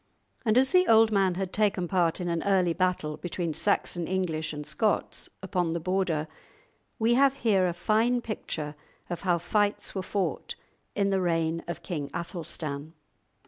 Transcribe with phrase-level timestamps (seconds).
[0.43, 4.51] And as the old man had taken part in an early battle between Saxon English
[4.51, 6.27] and Scots, upon the Border,
[6.97, 8.73] we have here a fine picture
[9.11, 10.55] of how fights were fought
[10.95, 12.93] in the reign of King Athelstan.